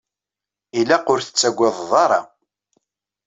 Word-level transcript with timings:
Ilaq 0.79 1.05
ur 1.13 1.19
tettaggadeḍ 1.21 1.91
ara. 2.03 2.21